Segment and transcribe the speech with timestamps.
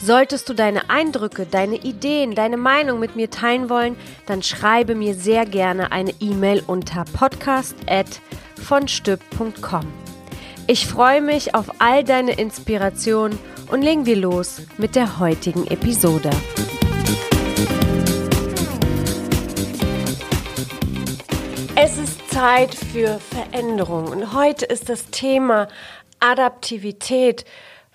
[0.00, 5.14] Solltest du deine Eindrücke, deine Ideen, deine Meinung mit mir teilen wollen, dann schreibe mir
[5.14, 9.86] sehr gerne eine E-Mail unter podcast@vonstück.com.
[10.68, 13.36] Ich freue mich auf all deine Inspirationen
[13.70, 16.30] und legen wir los mit der heutigen Episode.
[21.74, 25.66] Es ist Zeit für Veränderung und heute ist das Thema
[26.20, 27.44] Adaptivität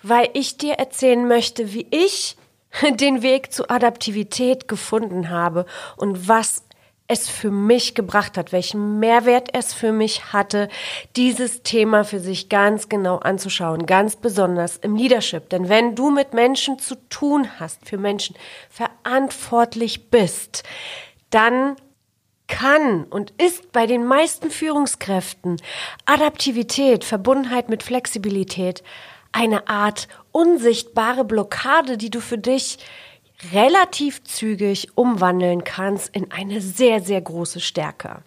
[0.04, 2.36] weil ich dir erzählen möchte, wie ich
[3.00, 6.62] den Weg zur Adaptivität gefunden habe und was
[7.06, 10.68] es für mich gebracht hat, welchen Mehrwert es für mich hatte,
[11.16, 15.50] dieses Thema für sich ganz genau anzuschauen, ganz besonders im Leadership.
[15.50, 18.36] Denn wenn du mit Menschen zu tun hast, für Menschen
[18.70, 20.62] verantwortlich bist,
[21.28, 21.76] dann
[22.46, 25.60] kann und ist bei den meisten Führungskräften
[26.06, 28.82] Adaptivität, Verbundenheit mit Flexibilität
[29.34, 32.78] eine Art unsichtbare Blockade, die du für dich
[33.52, 38.22] relativ zügig umwandeln kannst in eine sehr, sehr große Stärke.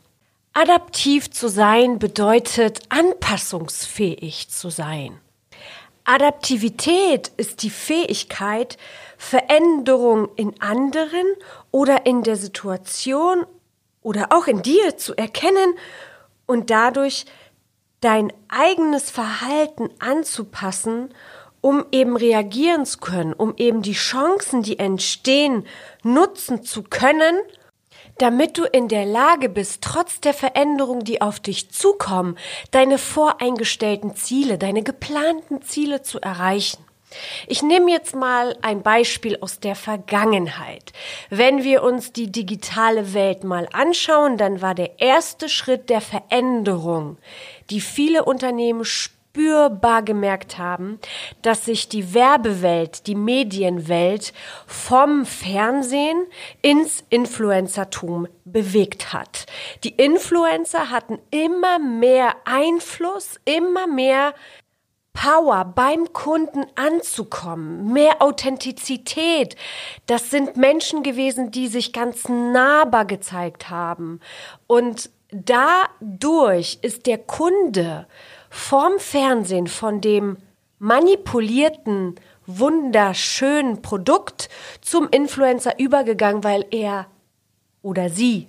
[0.54, 5.18] Adaptiv zu sein bedeutet anpassungsfähig zu sein.
[6.04, 8.78] Adaptivität ist die Fähigkeit,
[9.18, 11.26] Veränderung in anderen
[11.72, 13.46] oder in der Situation
[14.02, 15.76] oder auch in dir zu erkennen
[16.46, 17.26] und dadurch
[18.02, 21.14] dein eigenes Verhalten anzupassen,
[21.62, 25.66] um eben reagieren zu können, um eben die Chancen, die entstehen,
[26.04, 27.36] nutzen zu können,
[28.18, 32.38] damit du in der Lage bist, trotz der Veränderungen, die auf dich zukommen,
[32.72, 36.84] deine voreingestellten Ziele, deine geplanten Ziele zu erreichen.
[37.48, 40.92] Ich nehme jetzt mal ein Beispiel aus der Vergangenheit.
[41.30, 47.18] Wenn wir uns die digitale Welt mal anschauen, dann war der erste Schritt der Veränderung,
[47.70, 51.00] die viele Unternehmen spürbar gemerkt haben,
[51.44, 54.34] dass sich die Werbewelt, die Medienwelt
[54.66, 56.26] vom Fernsehen
[56.62, 59.46] ins Influencertum bewegt hat.
[59.84, 64.34] Die Influencer hatten immer mehr Einfluss, immer mehr
[65.14, 69.56] Power beim Kunden anzukommen, mehr Authentizität.
[70.06, 74.20] Das sind Menschen gewesen, die sich ganz nahbar gezeigt haben.
[74.68, 78.08] Und dadurch ist der Kunde
[78.50, 80.38] vom Fernsehen, von dem
[80.80, 82.16] manipulierten,
[82.46, 84.50] wunderschönen Produkt
[84.82, 87.08] zum Influencer übergegangen, weil er
[87.82, 88.48] oder sie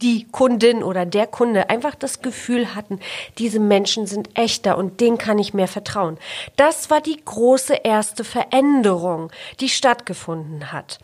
[0.00, 3.00] die Kundin oder der Kunde einfach das Gefühl hatten,
[3.38, 6.18] diese Menschen sind echter und denen kann ich mehr vertrauen.
[6.56, 10.98] Das war die große erste Veränderung, die stattgefunden hat.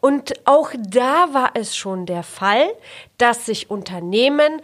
[0.00, 2.68] Und auch da war es schon der Fall,
[3.18, 4.62] dass sich Unternehmen,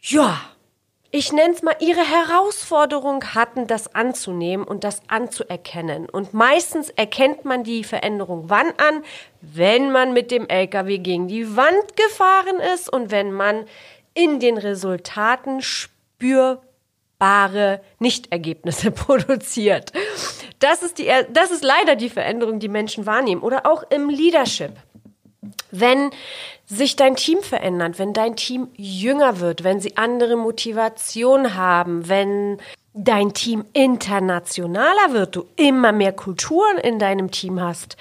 [0.00, 0.40] ja,
[1.16, 6.08] ich nenne es mal, ihre Herausforderung hatten, das anzunehmen und das anzuerkennen.
[6.10, 9.02] Und meistens erkennt man die Veränderung wann an?
[9.40, 13.64] Wenn man mit dem LKW gegen die Wand gefahren ist und wenn man
[14.12, 16.60] in den Resultaten spürbare
[17.98, 19.92] Nichtergebnisse produziert.
[20.58, 23.42] Das ist, die, das ist leider die Veränderung, die Menschen wahrnehmen.
[23.42, 24.72] Oder auch im Leadership.
[25.80, 26.10] Wenn
[26.66, 32.58] sich dein Team verändert, wenn dein Team jünger wird, wenn sie andere Motivation haben, wenn
[32.98, 37.96] dein Team internationaler wird, du immer mehr Kulturen in deinem Team hast,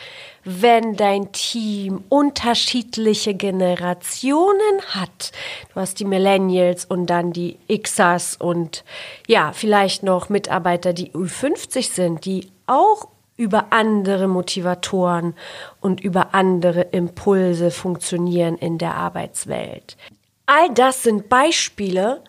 [0.46, 5.34] wenn dein Team unterschiedliche Generationen hat.
[5.74, 8.86] Du hast die Millennials und dann die Xers und
[9.28, 15.36] ja, vielleicht noch Mitarbeiter, die Ü50 sind, die auch über andere Motivatoren
[15.82, 19.98] und über andere Impulse funktionieren in der Arbeitswelt.
[20.46, 22.24] All das sind Beispiele,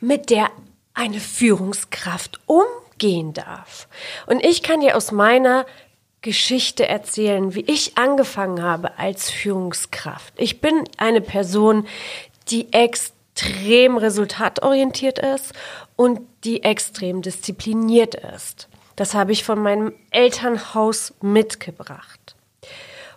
[0.00, 0.50] mit der
[0.94, 3.88] eine Führungskraft umgehen darf.
[4.26, 5.66] Und ich kann dir aus meiner
[6.22, 10.34] Geschichte erzählen, wie ich angefangen habe als Führungskraft.
[10.36, 11.86] Ich bin eine Person,
[12.48, 15.52] die extrem resultatorientiert ist
[15.94, 18.67] und die extrem diszipliniert ist.
[18.98, 22.34] Das habe ich von meinem Elternhaus mitgebracht.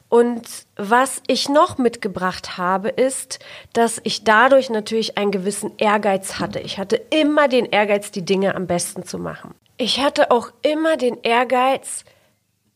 [0.09, 3.39] Und was ich noch mitgebracht habe, ist,
[3.73, 6.59] dass ich dadurch natürlich einen gewissen Ehrgeiz hatte.
[6.59, 9.55] Ich hatte immer den Ehrgeiz, die Dinge am besten zu machen.
[9.77, 12.05] Ich hatte auch immer den Ehrgeiz,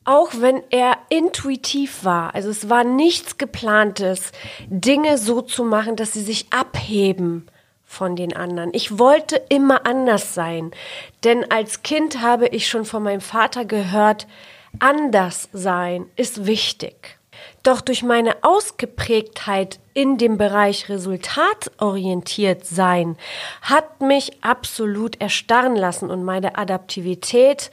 [0.03, 4.31] auch wenn er intuitiv war, also es war nichts geplantes,
[4.67, 7.45] Dinge so zu machen, dass sie sich abheben
[7.95, 8.71] von den anderen.
[8.73, 10.71] Ich wollte immer anders sein,
[11.23, 14.27] denn als Kind habe ich schon von meinem Vater gehört,
[14.79, 17.17] anders sein ist wichtig.
[17.63, 23.17] Doch durch meine Ausgeprägtheit in dem Bereich resultatorientiert sein
[23.61, 27.71] hat mich absolut erstarren lassen und meine Adaptivität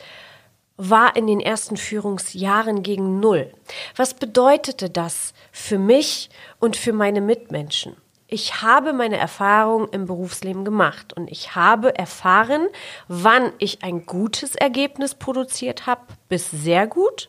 [0.76, 3.52] war in den ersten Führungsjahren gegen Null.
[3.96, 7.96] Was bedeutete das für mich und für meine Mitmenschen?
[8.32, 12.66] Ich habe meine Erfahrung im Berufsleben gemacht und ich habe erfahren,
[13.06, 16.00] wann ich ein gutes Ergebnis produziert habe,
[16.30, 17.28] bis sehr gut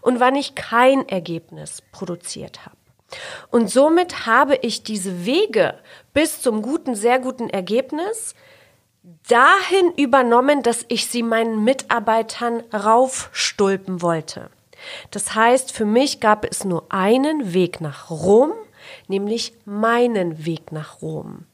[0.00, 2.78] und wann ich kein Ergebnis produziert habe.
[3.50, 5.74] Und somit habe ich diese Wege
[6.14, 8.34] bis zum guten, sehr guten Ergebnis
[9.28, 14.48] dahin übernommen, dass ich sie meinen Mitarbeitern raufstulpen wollte.
[15.10, 18.54] Das heißt, für mich gab es nur einen Weg nach Rom,
[19.08, 21.44] nämlich meinen Weg nach Rom.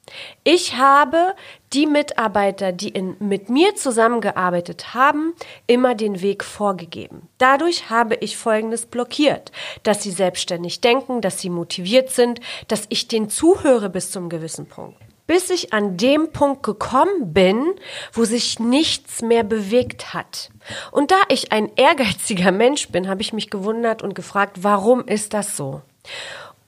[0.45, 1.35] Ich habe
[1.73, 5.35] die Mitarbeiter, die in, mit mir zusammengearbeitet haben,
[5.67, 7.29] immer den Weg vorgegeben.
[7.39, 13.09] Dadurch habe ich Folgendes blockiert, dass sie selbstständig denken, dass sie motiviert sind, dass ich
[13.09, 14.97] denen zuhöre bis zum gewissen Punkt
[15.31, 17.75] bis ich an dem Punkt gekommen bin,
[18.13, 20.51] wo sich nichts mehr bewegt hat.
[20.91, 25.33] Und da ich ein ehrgeiziger Mensch bin, habe ich mich gewundert und gefragt, warum ist
[25.33, 25.83] das so?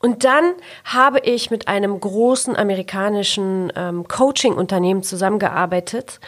[0.02, 0.54] Und dann
[0.84, 6.18] habe ich mit einem großen amerikanischen ähm, Coaching-Unternehmen zusammengearbeitet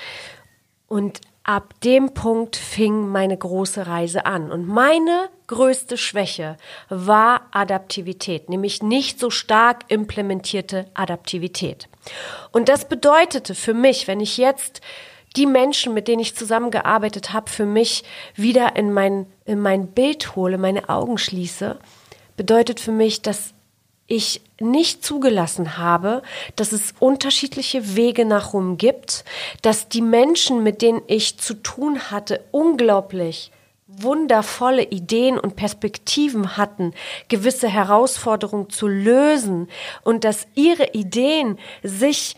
[0.86, 4.52] und ab dem Punkt fing meine große Reise an.
[4.52, 6.56] Und meine größte Schwäche
[6.88, 11.88] war Adaptivität, nämlich nicht so stark implementierte Adaptivität.
[12.52, 14.82] Und das bedeutete für mich, wenn ich jetzt
[15.36, 18.04] die Menschen, mit denen ich zusammengearbeitet habe, für mich
[18.36, 21.76] wieder in mein, in mein Bild hole, meine Augen schließe,
[22.36, 23.53] bedeutet für mich, dass
[24.16, 26.22] ich nicht zugelassen habe,
[26.56, 29.24] dass es unterschiedliche Wege nach Rom gibt,
[29.62, 33.50] dass die Menschen, mit denen ich zu tun hatte, unglaublich
[33.86, 36.94] wundervolle Ideen und Perspektiven hatten,
[37.28, 39.68] gewisse Herausforderungen zu lösen
[40.02, 42.36] und dass ihre Ideen sich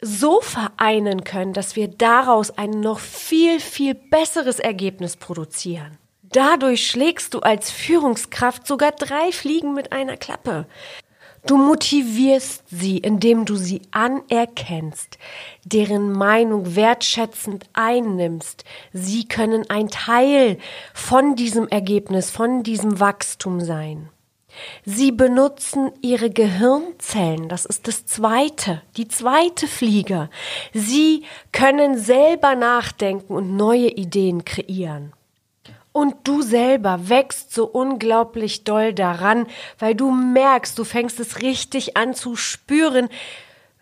[0.00, 5.98] so vereinen können, dass wir daraus ein noch viel, viel besseres Ergebnis produzieren.
[6.32, 10.66] Dadurch schlägst du als Führungskraft sogar drei Fliegen mit einer Klappe.
[11.46, 15.18] Du motivierst sie, indem du sie anerkennst,
[15.64, 18.64] deren Meinung wertschätzend einnimmst.
[18.92, 20.58] Sie können ein Teil
[20.92, 24.10] von diesem Ergebnis, von diesem Wachstum sein.
[24.84, 27.48] Sie benutzen ihre Gehirnzellen.
[27.48, 30.28] Das ist das zweite, die zweite Fliege.
[30.74, 35.12] Sie können selber nachdenken und neue Ideen kreieren.
[35.92, 39.46] Und du selber wächst so unglaublich doll daran,
[39.78, 43.08] weil du merkst, du fängst es richtig an zu spüren,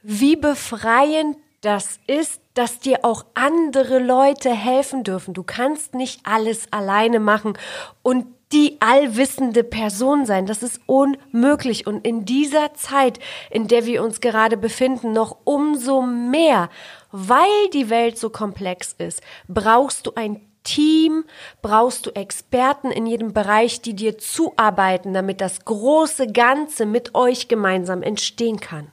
[0.02, 5.34] wie befreiend das ist, dass dir auch andere Leute helfen dürfen.
[5.34, 7.58] Du kannst nicht alles alleine machen
[8.02, 10.46] und die allwissende Person sein.
[10.46, 11.86] Das ist unmöglich.
[11.86, 13.18] Und in dieser Zeit,
[13.50, 16.70] in der wir uns gerade befinden, noch umso mehr,
[17.10, 21.24] weil die Welt so komplex ist, brauchst du ein Team
[21.62, 27.46] brauchst du Experten in jedem Bereich, die dir zuarbeiten, damit das große Ganze mit euch
[27.46, 28.90] gemeinsam entstehen kann.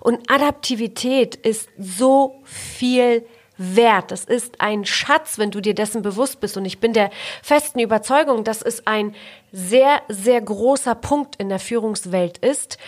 [0.00, 3.24] Und Adaptivität ist so viel
[3.58, 4.10] wert.
[4.10, 6.56] Das ist ein Schatz, wenn du dir dessen bewusst bist.
[6.56, 7.10] Und ich bin der
[7.42, 9.14] festen Überzeugung, dass es ein
[9.52, 12.78] sehr, sehr großer Punkt in der Führungswelt ist.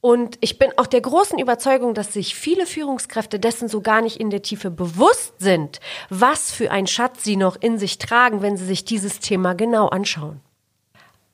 [0.00, 4.18] Und ich bin auch der großen Überzeugung, dass sich viele Führungskräfte dessen so gar nicht
[4.20, 8.56] in der Tiefe bewusst sind, was für ein Schatz sie noch in sich tragen, wenn
[8.56, 10.40] sie sich dieses Thema genau anschauen.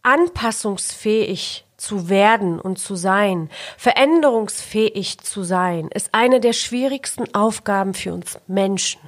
[0.02, 8.14] Anpassungsfähig zu werden und zu sein, veränderungsfähig zu sein, ist eine der schwierigsten Aufgaben für
[8.14, 9.00] uns Menschen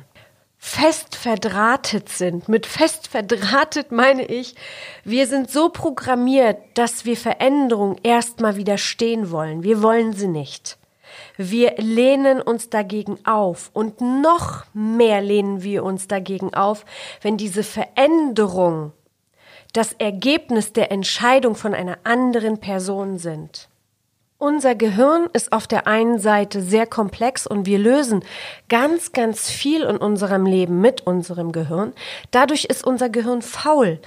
[0.66, 2.48] fest verdrahtet sind.
[2.48, 4.56] Mit fest verdrahtet meine ich,
[5.04, 9.62] wir sind so programmiert, dass wir Veränderung erstmal widerstehen wollen.
[9.62, 10.76] Wir wollen sie nicht.
[11.36, 16.84] Wir lehnen uns dagegen auf und noch mehr lehnen wir uns dagegen auf,
[17.22, 18.92] wenn diese Veränderung
[19.76, 23.68] das Ergebnis der Entscheidung von einer anderen Person sind.
[24.38, 28.22] Unser Gehirn ist auf der einen Seite sehr komplex und wir lösen
[28.68, 31.94] ganz, ganz viel in unserem Leben mit unserem Gehirn.
[32.30, 33.98] Dadurch ist unser Gehirn faul.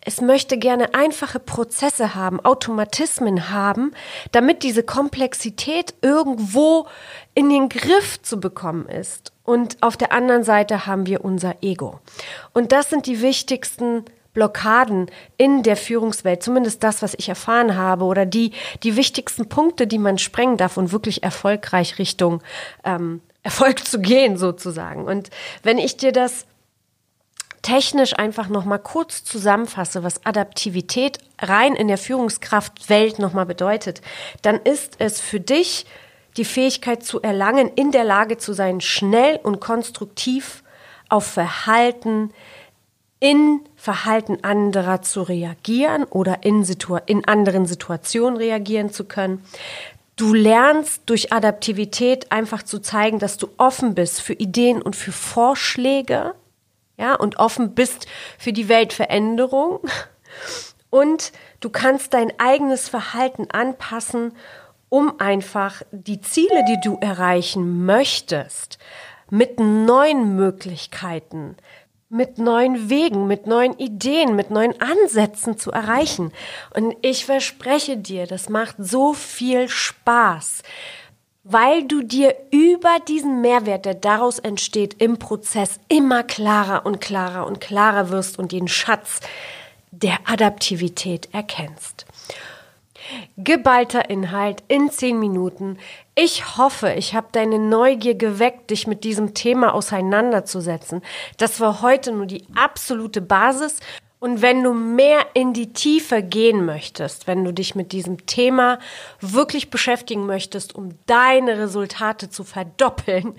[0.00, 3.92] Es möchte gerne einfache Prozesse haben, Automatismen haben,
[4.32, 6.86] damit diese Komplexität irgendwo
[7.34, 9.32] in den Griff zu bekommen ist.
[9.44, 12.00] Und auf der anderen Seite haben wir unser Ego.
[12.52, 14.04] Und das sind die wichtigsten
[14.38, 18.52] Blockaden in der Führungswelt, zumindest das, was ich erfahren habe, oder die,
[18.84, 22.40] die wichtigsten Punkte, die man sprengen darf und wirklich erfolgreich Richtung
[22.84, 25.06] ähm, Erfolg zu gehen, sozusagen.
[25.06, 25.30] Und
[25.64, 26.46] wenn ich dir das
[27.62, 34.02] technisch einfach noch mal kurz zusammenfasse, was Adaptivität rein in der Führungskraftwelt noch mal bedeutet,
[34.42, 35.84] dann ist es für dich
[36.36, 40.62] die Fähigkeit zu erlangen, in der Lage zu sein, schnell und konstruktiv
[41.08, 42.30] auf Verhalten
[43.20, 49.44] in Verhalten anderer zu reagieren oder in, Situ in anderen Situationen reagieren zu können.
[50.16, 55.12] Du lernst durch Adaptivität einfach zu zeigen, dass du offen bist für Ideen und für
[55.12, 56.34] Vorschläge,
[56.96, 58.06] ja, und offen bist
[58.38, 59.80] für die Weltveränderung.
[60.90, 64.32] Und du kannst dein eigenes Verhalten anpassen,
[64.88, 68.78] um einfach die Ziele, die du erreichen möchtest,
[69.30, 71.56] mit neuen Möglichkeiten,
[72.10, 76.32] mit neuen Wegen, mit neuen Ideen, mit neuen Ansätzen zu erreichen.
[76.74, 80.62] Und ich verspreche dir, das macht so viel Spaß,
[81.44, 87.46] weil du dir über diesen Mehrwert, der daraus entsteht, im Prozess immer klarer und klarer
[87.46, 89.20] und klarer wirst und den Schatz
[89.90, 92.06] der Adaptivität erkennst.
[93.36, 95.78] Geballter Inhalt in zehn Minuten.
[96.14, 101.02] Ich hoffe, ich habe deine Neugier geweckt, dich mit diesem Thema auseinanderzusetzen.
[101.36, 103.80] Das war heute nur die absolute Basis.
[104.20, 108.80] Und wenn du mehr in die Tiefe gehen möchtest, wenn du dich mit diesem Thema
[109.20, 113.36] wirklich beschäftigen möchtest, um deine Resultate zu verdoppeln,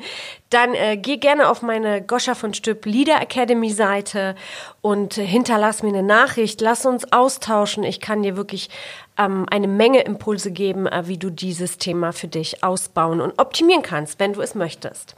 [0.49, 4.35] dann äh, geh gerne auf meine Goscha von Stüpp Leader Academy Seite
[4.79, 6.61] und äh, hinterlass mir eine Nachricht.
[6.61, 7.83] Lass uns austauschen.
[7.83, 8.69] Ich kann dir wirklich
[9.17, 13.83] ähm, eine Menge Impulse geben, äh, wie du dieses Thema für dich ausbauen und optimieren
[13.83, 15.15] kannst, wenn du es möchtest.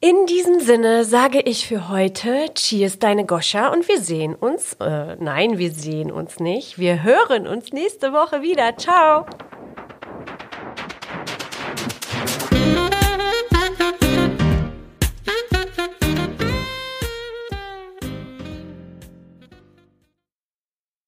[0.00, 5.16] In diesem Sinne sage ich für heute Cheers, deine Goscha und wir sehen uns, äh,
[5.18, 8.76] nein, wir sehen uns nicht, wir hören uns nächste Woche wieder.
[8.76, 9.24] Ciao!